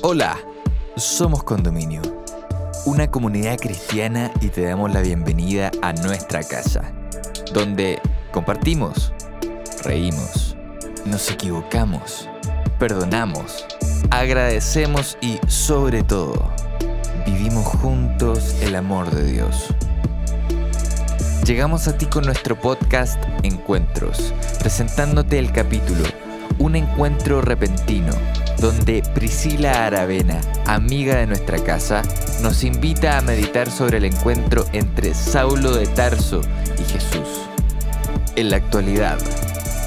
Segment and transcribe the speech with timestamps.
[0.00, 0.38] Hola,
[0.96, 2.02] somos Condominio,
[2.86, 6.92] una comunidad cristiana y te damos la bienvenida a nuestra casa,
[7.52, 8.00] donde
[8.30, 9.12] compartimos,
[9.82, 10.56] reímos,
[11.04, 12.28] nos equivocamos,
[12.78, 13.66] perdonamos,
[14.10, 16.48] agradecemos y sobre todo,
[17.26, 19.74] vivimos juntos el amor de Dios.
[21.44, 26.04] Llegamos a ti con nuestro podcast Encuentros, presentándote el capítulo
[26.58, 28.12] Un encuentro repentino
[28.60, 32.02] donde Priscila Aravena, amiga de nuestra casa,
[32.42, 36.40] nos invita a meditar sobre el encuentro entre Saulo de Tarso
[36.78, 37.48] y Jesús.
[38.34, 39.18] En la actualidad,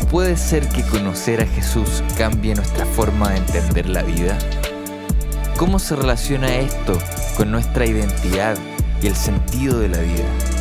[0.09, 4.38] ¿puede ser que conocer a Jesús cambie nuestra forma de entender la vida?
[5.58, 6.98] ¿Cómo se relaciona esto
[7.36, 8.58] con nuestra identidad
[9.02, 10.61] y el sentido de la vida?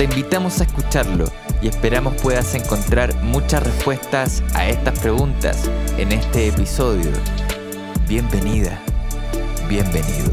[0.00, 1.26] Te invitamos a escucharlo
[1.60, 7.10] y esperamos puedas encontrar muchas respuestas a estas preguntas en este episodio.
[8.08, 8.80] Bienvenida,
[9.68, 10.32] bienvenido.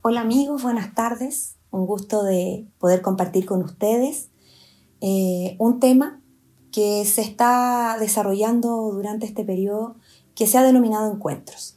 [0.00, 1.58] Hola amigos, buenas tardes.
[1.70, 4.30] Un gusto de poder compartir con ustedes
[5.02, 6.22] eh, un tema
[6.72, 9.96] que se está desarrollando durante este periodo
[10.34, 11.73] que se ha denominado encuentros.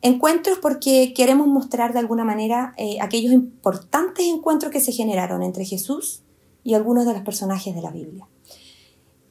[0.00, 5.64] Encuentros porque queremos mostrar de alguna manera eh, aquellos importantes encuentros que se generaron entre
[5.64, 6.22] Jesús
[6.62, 8.28] y algunos de los personajes de la Biblia.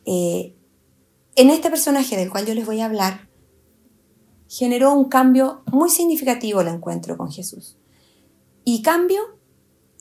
[0.05, 0.55] Eh,
[1.35, 3.29] en este personaje del cual yo les voy a hablar,
[4.49, 7.77] generó un cambio muy significativo el encuentro con Jesús.
[8.63, 9.21] Y cambio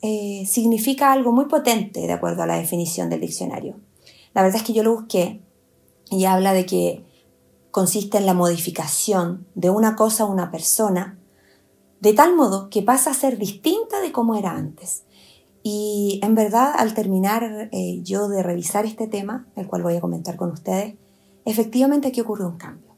[0.01, 3.79] eh, significa algo muy potente de acuerdo a la definición del diccionario.
[4.33, 5.41] La verdad es que yo lo busqué
[6.09, 7.03] y habla de que
[7.77, 11.19] consiste en la modificación de una cosa a una persona,
[11.99, 15.03] de tal modo que pasa a ser distinta de como era antes.
[15.61, 20.01] Y en verdad, al terminar eh, yo de revisar este tema, el cual voy a
[20.01, 20.95] comentar con ustedes,
[21.45, 22.95] efectivamente aquí ocurrió un cambio.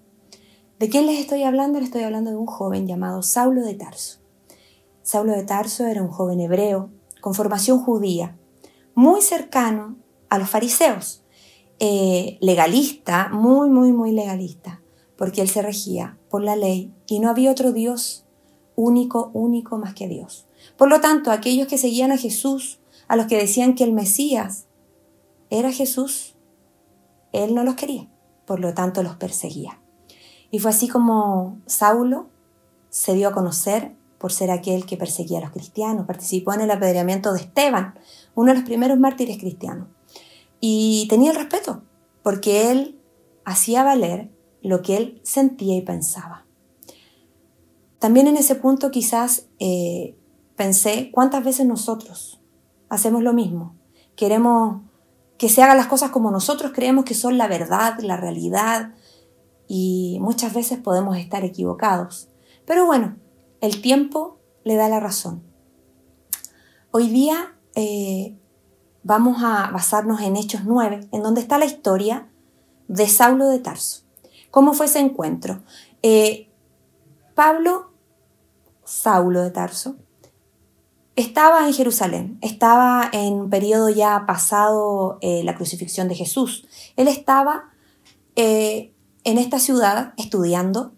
[0.79, 1.79] ¿De quién les estoy hablando?
[1.79, 4.19] Les estoy hablando de un joven llamado Saulo de Tarso.
[5.01, 6.89] Saulo de Tarso era un joven hebreo
[7.19, 8.37] con formación judía,
[8.95, 9.97] muy cercano
[10.29, 11.18] a los fariseos,
[11.79, 14.81] eh, legalista, muy, muy, muy legalista,
[15.17, 18.25] porque él se regía por la ley y no había otro Dios
[18.75, 20.45] único, único más que Dios.
[20.77, 24.67] Por lo tanto, aquellos que seguían a Jesús, a los que decían que el Mesías
[25.49, 26.35] era Jesús,
[27.31, 28.09] él no los quería,
[28.45, 29.81] por lo tanto los perseguía.
[30.51, 32.27] Y fue así como Saulo
[32.89, 36.71] se dio a conocer por ser aquel que perseguía a los cristianos, participó en el
[36.71, 37.95] apedreamiento de Esteban,
[38.35, 39.87] uno de los primeros mártires cristianos.
[40.59, 41.83] Y tenía el respeto,
[42.23, 42.99] porque él
[43.45, 44.31] hacía valer
[44.61, 46.45] lo que él sentía y pensaba.
[47.99, 50.17] También en ese punto quizás eh,
[50.55, 52.41] pensé cuántas veces nosotros
[52.89, 53.75] hacemos lo mismo.
[54.15, 54.81] Queremos
[55.37, 58.93] que se hagan las cosas como nosotros creemos que son la verdad, la realidad,
[59.67, 62.29] y muchas veces podemos estar equivocados.
[62.65, 63.15] Pero bueno,
[63.61, 65.43] el tiempo le da la razón.
[66.91, 68.38] Hoy día eh,
[69.03, 72.27] vamos a basarnos en Hechos 9, en donde está la historia
[72.87, 74.03] de Saulo de Tarso.
[74.51, 75.61] ¿Cómo fue ese encuentro?
[76.01, 76.49] Eh,
[77.35, 77.91] Pablo,
[78.83, 79.95] Saulo de Tarso,
[81.15, 86.67] estaba en Jerusalén, estaba en un periodo ya pasado eh, la crucifixión de Jesús.
[86.95, 87.71] Él estaba
[88.35, 88.93] eh,
[89.23, 90.93] en esta ciudad estudiando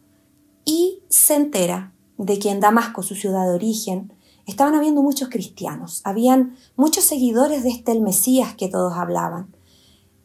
[0.64, 4.14] y se entera de que en Damasco, su ciudad de origen,
[4.46, 9.48] estaban habiendo muchos cristianos, habían muchos seguidores de este el Mesías que todos hablaban.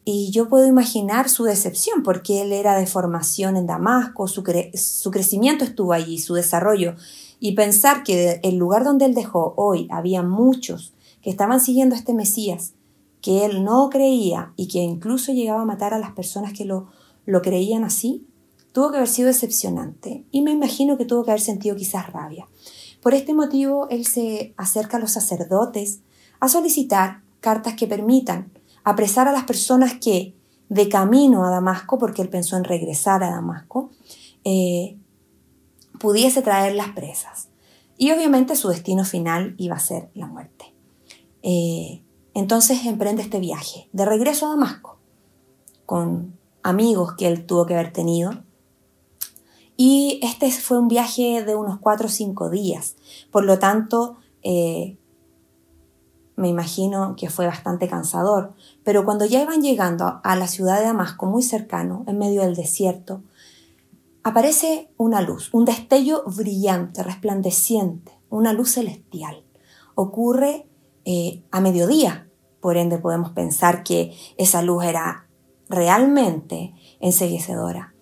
[0.09, 5.65] Y yo puedo imaginar su decepción porque él era de formación en Damasco, su, crecimiento
[5.65, 6.95] estuvo allí, su desarrollo.
[7.41, 11.97] Y pensar que el lugar donde él dejó hoy había muchos que estaban siguiendo a
[11.97, 12.71] este Mesías,
[13.21, 16.87] que él no creía y que incluso llegaba a matar a las personas que lo,
[17.25, 18.25] lo creían así,
[18.71, 20.23] tuvo que haber sido decepcionante.
[20.31, 22.47] Y me imagino que tuvo que haber sentido quizás rabia.
[23.01, 26.01] Por este motivo, él se acerca a los sacerdotes
[26.39, 28.51] a solicitar cartas que permitan
[28.83, 30.35] apresar a las personas que,
[30.69, 33.91] de camino a Damasco, porque él pensó en regresar a Damasco,
[34.43, 34.97] eh,
[35.99, 37.49] pudiese traer las presas.
[37.97, 40.73] Y obviamente su destino final iba a ser la muerte.
[41.41, 44.99] Eh, entonces emprende este viaje de regreso a Damasco,
[45.85, 48.43] con amigos que él tuvo que haber tenido,
[49.77, 52.95] y este fue un viaje de unos cuatro o cinco días.
[53.31, 54.97] Por lo tanto, eh,
[56.35, 58.53] me imagino que fue bastante cansador.
[58.83, 62.55] Pero cuando ya iban llegando a la ciudad de Damasco, muy cercano, en medio del
[62.55, 63.21] desierto,
[64.23, 69.43] aparece una luz, un destello brillante, resplandeciente, una luz celestial.
[69.93, 70.67] Ocurre
[71.05, 72.23] eh, a mediodía,
[72.59, 75.27] Por ende podemos pensar que esa luz era
[75.69, 77.93] realmente enseguecedora.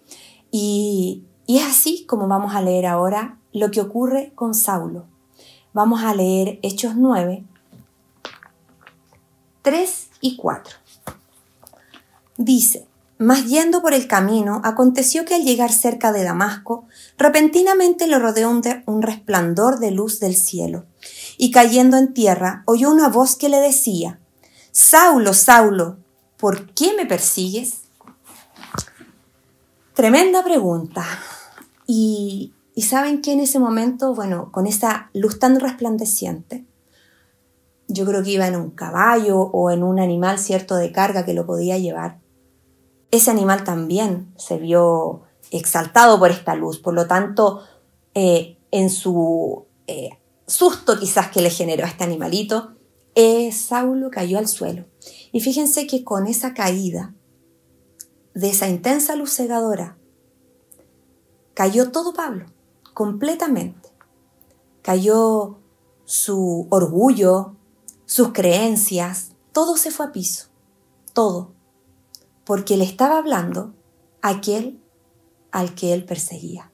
[0.49, 5.05] Y, y es así como vamos a leer ahora lo que ocurre con Saulo.
[5.73, 7.43] Vamos a leer Hechos 9,
[9.61, 10.77] 3 y 4.
[12.37, 12.85] Dice,
[13.17, 16.85] mas yendo por el camino, aconteció que al llegar cerca de Damasco,
[17.17, 20.85] repentinamente lo rodeó un, resplandor de luz del cielo,
[21.37, 24.19] y cayendo en tierra, oyó una voz que le decía,
[24.71, 25.97] Saulo, Saulo,
[26.37, 27.84] ¿por qué me persigues?
[29.95, 31.05] Tremenda pregunta.
[31.87, 36.65] Y, y saben que en ese momento, bueno, con esa luz tan resplandeciente,
[37.87, 41.33] yo creo que iba en un caballo o en un animal cierto de carga que
[41.33, 42.19] lo podía llevar.
[43.09, 45.21] Ese animal también se vio
[45.51, 47.61] exaltado por esta luz, por lo tanto,
[48.13, 50.09] eh, en su eh,
[50.45, 52.73] susto quizás que le generó a este animalito,
[53.13, 54.83] eh, Saulo cayó al suelo.
[55.31, 57.13] Y fíjense que con esa caída
[58.35, 59.97] de esa intensa luz cegadora,
[61.53, 62.45] cayó todo Pablo,
[62.93, 63.89] completamente.
[64.83, 65.57] Cayó
[66.03, 67.55] su orgullo,
[68.05, 70.49] sus creencias, todo se fue a piso,
[71.13, 71.53] todo,
[72.43, 73.73] porque le estaba hablando
[74.21, 74.79] aquel
[75.51, 76.71] al que él perseguía.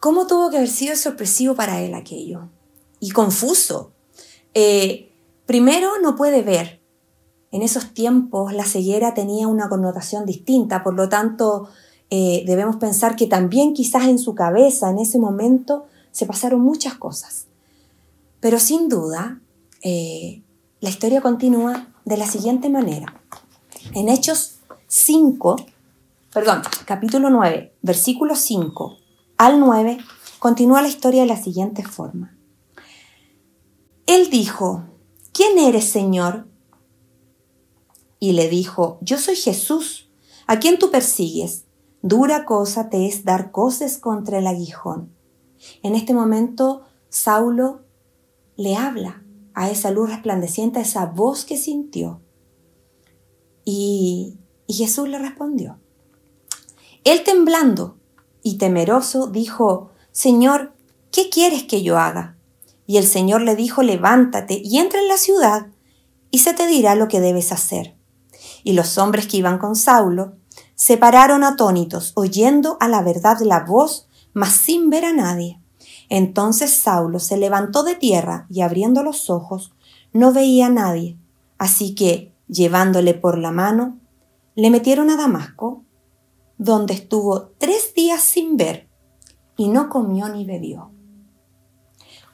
[0.00, 2.50] ¿Cómo tuvo que haber sido sorpresivo para él aquello?
[3.00, 3.92] Y confuso.
[4.54, 5.12] Eh,
[5.46, 6.82] primero, no puede ver.
[7.56, 11.70] En esos tiempos la ceguera tenía una connotación distinta, por lo tanto,
[12.10, 16.96] eh, debemos pensar que también quizás en su cabeza en ese momento se pasaron muchas
[16.96, 17.46] cosas.
[18.40, 19.40] Pero sin duda,
[19.80, 20.42] eh,
[20.82, 23.22] la historia continúa de la siguiente manera.
[23.94, 24.58] En Hechos
[24.88, 25.56] 5,
[26.34, 28.98] perdón, capítulo 9, versículo 5
[29.38, 29.96] al 9,
[30.40, 32.36] continúa la historia de la siguiente forma.
[34.04, 34.82] Él dijo,
[35.32, 36.46] ¿quién eres, Señor?
[38.18, 40.10] Y le dijo, yo soy Jesús,
[40.46, 41.64] a quien tú persigues.
[42.02, 45.12] Dura cosa te es dar coces contra el aguijón.
[45.82, 47.80] En este momento, Saulo
[48.56, 49.22] le habla
[49.54, 52.20] a esa luz resplandeciente, a esa voz que sintió.
[53.64, 54.38] Y,
[54.68, 55.78] Jesús le respondió.
[57.04, 57.96] Él temblando
[58.42, 60.74] y temeroso dijo, Señor,
[61.12, 62.36] ¿qué quieres que yo haga?
[62.86, 65.68] Y el Señor le dijo, levántate y entra en la ciudad
[66.30, 67.96] y se te dirá lo que debes hacer.
[68.64, 70.34] Y los hombres que iban con Saulo
[70.74, 75.60] se pararon atónitos, oyendo a la verdad la voz, mas sin ver a nadie.
[76.08, 79.72] Entonces Saulo se levantó de tierra y abriendo los ojos
[80.12, 81.18] no veía a nadie,
[81.58, 83.98] así que, llevándole por la mano,
[84.54, 85.84] le metieron a Damasco,
[86.58, 88.88] donde estuvo tres días sin ver
[89.56, 90.90] y no comió ni bebió.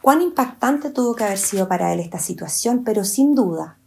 [0.01, 3.79] Cuán impactante tuvo que haber sido para él esta situación, pero sin duda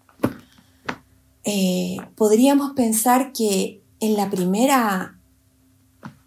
[1.45, 5.19] eh, podríamos pensar que en la primera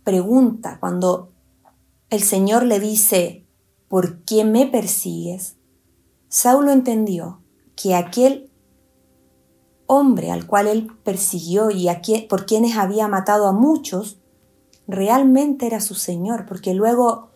[0.04, 1.32] pregunta, cuando
[2.08, 3.44] el Señor le dice,
[3.88, 5.56] ¿por qué me persigues?
[6.28, 7.42] Saulo entendió
[7.74, 8.50] que aquel
[9.86, 11.88] hombre al cual él persiguió y
[12.28, 14.18] por quienes había matado a muchos,
[14.86, 17.30] realmente era su Señor, porque luego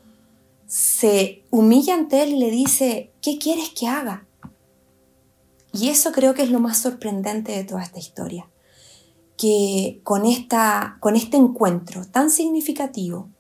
[0.67, 4.27] se humilla ante él y le dice, ¿qué quieres que haga?
[5.73, 8.49] Y eso creo que es lo más sorprendente de toda esta historia,
[9.37, 13.31] que con, esta, con este encuentro tan significativo,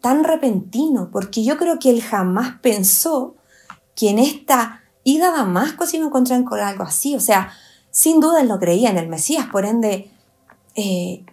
[0.00, 3.34] tan repentino, porque yo creo que él jamás pensó
[3.96, 7.14] que en esta ida a Damasco se iba con algo así.
[7.14, 7.52] O sea,
[7.90, 10.10] sin duda él no creía en el Mesías, por ende,
[10.74, 11.24] eh,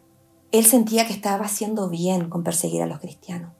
[0.51, 3.53] él sentía que estaba haciendo bien con perseguir a los cristianos.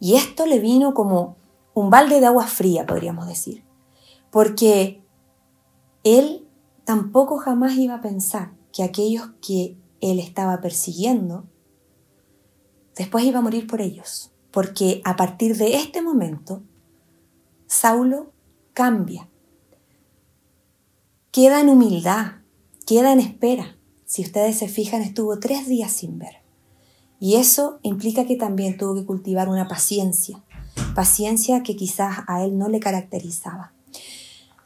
[0.00, 1.36] Y esto le vino como
[1.74, 3.64] un balde de agua fría, podríamos decir,
[4.30, 5.02] porque
[6.16, 6.46] él
[6.84, 11.46] tampoco jamás iba a pensar que aquellos que él estaba persiguiendo
[12.98, 16.64] Después iba a morir por ellos, porque a partir de este momento,
[17.68, 18.32] Saulo
[18.74, 19.28] cambia.
[21.30, 22.32] Queda en humildad,
[22.84, 23.76] queda en espera.
[24.04, 26.42] Si ustedes se fijan, estuvo tres días sin ver.
[27.20, 30.42] Y eso implica que también tuvo que cultivar una paciencia,
[30.96, 33.74] paciencia que quizás a él no le caracterizaba.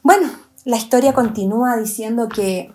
[0.01, 0.31] Bueno,
[0.65, 2.73] la historia continúa diciendo que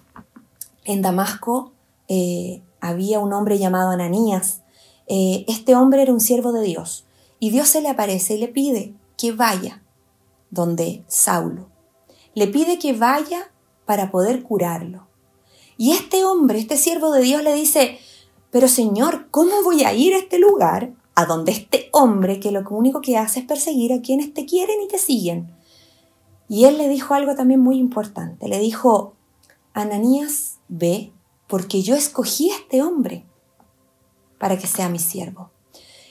[0.84, 1.72] en Damasco
[2.08, 4.62] eh, había un hombre llamado Ananías,
[5.06, 7.06] eh, este hombre era un siervo de Dios
[7.40, 9.82] y Dios se le aparece y le pide que vaya
[10.50, 11.68] donde Saulo.
[12.34, 13.50] Le pide que vaya
[13.84, 15.06] para poder curarlo.
[15.76, 17.98] Y este hombre, este siervo de Dios le dice,
[18.50, 22.68] pero Señor, ¿cómo voy a ir a este lugar a donde este hombre que lo
[22.68, 25.57] único que hace es perseguir a quienes te quieren y te siguen?
[26.48, 28.48] Y él le dijo algo también muy importante.
[28.48, 29.14] Le dijo,
[29.74, 31.12] Ananías, ve,
[31.46, 33.26] porque yo escogí a este hombre
[34.38, 35.50] para que sea mi siervo.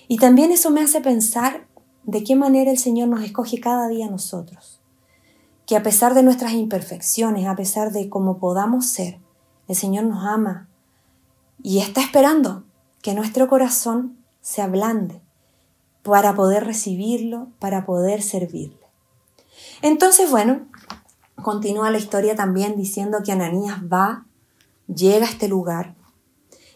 [0.08, 1.67] Y también eso me hace pensar
[2.03, 4.82] de qué manera el Señor nos escoge cada día a nosotros.
[5.65, 9.20] Que a pesar de nuestras imperfecciones, a pesar de cómo podamos ser,
[9.67, 10.70] el Señor nos ama
[11.62, 12.63] y está esperando
[13.01, 15.22] que nuestro corazón se ablande
[16.03, 18.87] para poder recibirlo, para poder servirle.
[19.82, 20.68] Entonces, bueno,
[21.42, 24.26] continúa la historia también diciendo que Ananías va,
[24.88, 25.96] llega a este lugar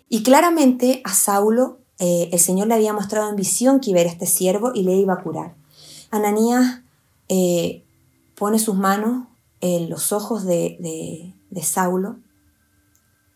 [0.09, 4.03] y claramente a Saulo eh, el Señor le había mostrado en visión que iba a
[4.03, 5.55] ir este siervo y le iba a curar.
[6.09, 6.81] Ananías
[7.29, 7.85] eh,
[8.35, 9.27] pone sus manos
[9.61, 12.17] en los ojos de, de Saulo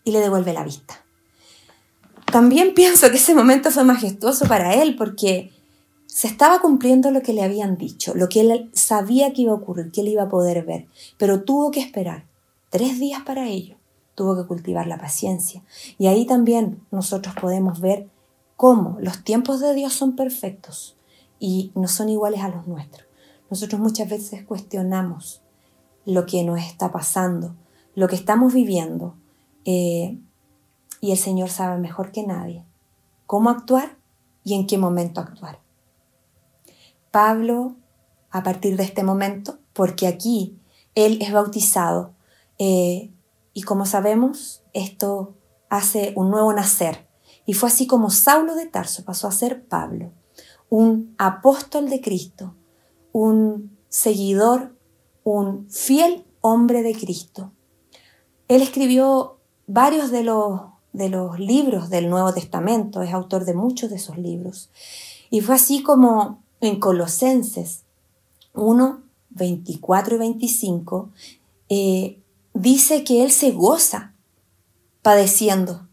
[0.04, 1.04] y le devuelve la vista.
[2.26, 5.52] También pienso que ese momento fue majestuoso para él porque
[6.16, 9.56] se estaba cumpliendo lo que le habían dicho, lo que él sabía que iba a
[9.56, 10.86] ocurrir, que él iba a poder ver,
[11.18, 12.24] pero tuvo que esperar
[12.70, 13.76] tres días para ello,
[14.14, 15.62] tuvo que cultivar la paciencia.
[15.98, 18.08] Y ahí también nosotros podemos ver
[18.56, 20.96] cómo los tiempos de Dios son perfectos
[21.38, 23.06] y no son iguales a los nuestros.
[23.50, 25.42] Nosotros muchas veces cuestionamos
[26.06, 27.54] lo que nos está pasando,
[27.94, 29.16] lo que estamos viviendo,
[29.66, 30.18] eh,
[31.02, 32.64] y el Señor sabe mejor que nadie
[33.26, 33.98] cómo actuar
[34.44, 35.65] y en qué momento actuar.
[37.16, 37.76] Pablo,
[38.30, 40.60] a partir de este momento, porque aquí
[40.94, 42.12] él es bautizado,
[42.58, 43.10] eh,
[43.54, 45.34] y como sabemos, esto
[45.70, 47.08] hace un nuevo nacer.
[47.46, 50.12] Y fue así como Saulo de Tarso pasó a ser Pablo,
[50.68, 52.54] un apóstol de Cristo,
[53.12, 54.76] un seguidor,
[55.24, 57.50] un fiel hombre de Cristo.
[58.46, 60.60] Él escribió varios de los,
[60.92, 64.68] de los libros del Nuevo Testamento, es autor de muchos de esos libros.
[65.30, 67.82] Y fue así como en Colosenses
[68.54, 71.10] 1, 24 y 25,
[71.68, 72.20] eh,
[72.54, 74.14] dice que Él se goza
[75.02, 75.86] padeciendo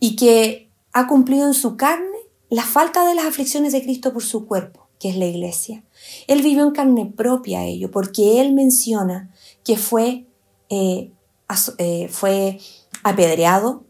[0.00, 2.06] y que ha cumplido en su carne
[2.50, 5.84] la falta de las aflicciones de Cristo por su cuerpo, que es la iglesia.
[6.26, 9.30] Él vivió en carne propia ello, porque Él menciona
[9.64, 10.26] que fue,
[10.70, 11.12] eh,
[11.78, 12.58] eh, fue
[13.02, 13.84] apedreado,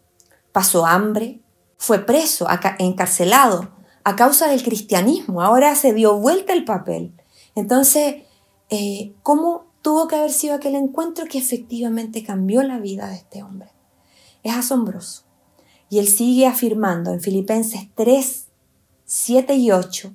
[0.53, 1.41] pasó hambre,
[1.77, 2.47] fue preso,
[2.79, 3.71] encarcelado,
[4.09, 5.43] a causa del cristianismo.
[5.43, 7.12] Ahora se dio vuelta el papel.
[7.55, 8.23] Entonces,
[8.71, 13.43] eh, ¿cómo tuvo que haber sido aquel encuentro que efectivamente cambió la vida de este
[13.43, 13.71] hombre?
[14.43, 15.25] Es asombroso.
[15.91, 18.49] Y él sigue afirmando en Filipenses 3,
[19.05, 20.11] 7 y 8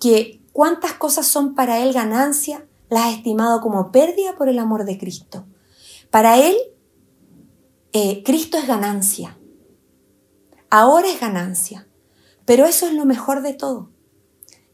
[0.00, 4.84] que cuántas cosas son para él ganancia, las ha estimado como pérdida por el amor
[4.84, 5.44] de Cristo.
[6.12, 6.54] Para él,
[7.92, 9.36] eh, Cristo es ganancia.
[10.70, 11.88] Ahora es ganancia.
[12.44, 13.90] Pero eso es lo mejor de todo,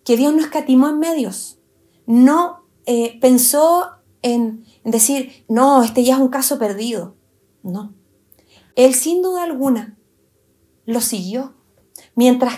[0.04, 1.58] que Dios no escatimó en medios,
[2.06, 7.16] no eh, pensó en, decir, no, este ya es un caso perdido.
[7.62, 7.94] No.
[8.76, 9.98] Él sin duda alguna
[10.86, 11.54] lo siguió.
[12.14, 12.54] Mientras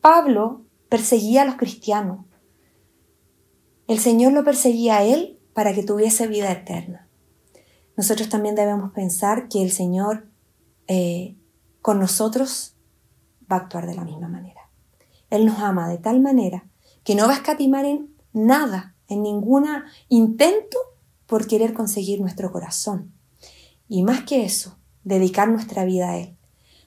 [0.00, 2.26] Pablo perseguía a los cristianos,
[3.86, 7.08] el Señor lo perseguía a él para que tuviese vida eterna.
[7.96, 10.28] Nosotros también debemos pensar que el Señor
[10.86, 11.36] eh,
[11.82, 12.76] con nosotros
[13.50, 14.70] va a actuar de la misma manera.
[15.30, 16.66] Él nos ama de tal manera
[17.04, 19.66] que no va a escatimar en nada, en ningún
[20.08, 20.78] intento
[21.26, 23.12] por querer conseguir nuestro corazón.
[23.88, 26.36] Y más que eso, dedicar nuestra vida a Él.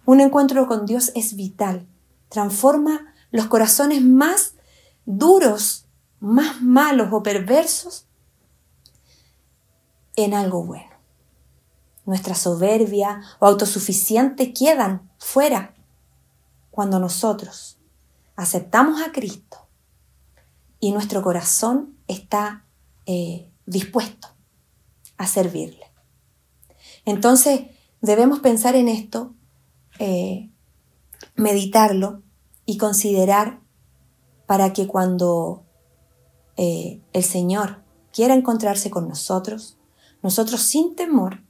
[0.06, 1.88] Un encuentro con Dios es vital,
[2.30, 4.56] transforma los corazones más
[5.06, 5.88] duros,
[6.20, 8.08] más malos o perversos
[10.16, 10.92] en algo bueno.
[12.06, 15.74] Nuestra soberbia o autosuficiente quedan fuera
[16.74, 17.78] cuando nosotros
[18.36, 19.68] aceptamos a Cristo
[20.80, 22.66] y nuestro corazón está
[23.06, 24.30] eh, dispuesto
[25.18, 25.86] a servirle.
[27.06, 27.62] Entonces
[28.02, 29.36] debemos pensar en esto,
[30.00, 30.50] eh,
[31.36, 32.24] meditarlo
[32.66, 33.62] y considerar
[34.48, 35.68] para que cuando
[36.58, 39.78] eh, el Señor quiera encontrarse con nosotros,
[40.24, 41.44] nosotros sin temor,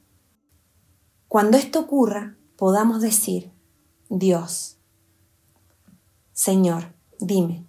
[1.29, 3.53] cuando esto ocurra, podamos decir,
[4.09, 4.72] Dios,
[6.45, 6.83] Señor,
[7.21, 7.63] dime,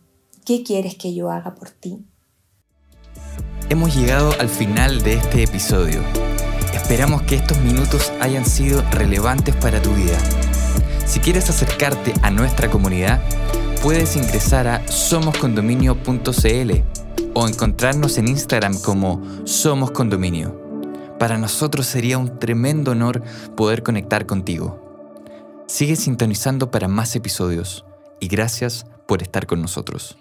[0.45, 2.04] ¿qué quieres que yo haga por ti?
[3.69, 6.02] Hemos llegado al final de este episodio.
[6.73, 10.19] Esperamos que estos minutos hayan sido relevantes para tu vida.
[11.07, 13.23] Si quieres acercarte a nuestra comunidad,
[13.81, 16.73] puedes ingresar a somoscondominio.cl
[17.33, 20.61] o encontrarnos en Instagram como Somos Condominio.
[21.21, 23.23] Para nosotros sería un tremendo honor
[23.57, 24.81] poder conectar contigo.
[25.69, 27.85] Sigue sintonizando para más episodios
[28.25, 30.16] y gracias por estar con nosotros.